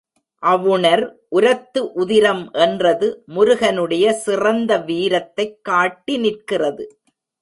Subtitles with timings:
[0.43, 1.03] அவுணர்
[1.29, 6.99] உரத்து உதிரம் என்றது முருகனுடைய சிறந்த வீரத்தைக் காட்டி நிற்கிறது.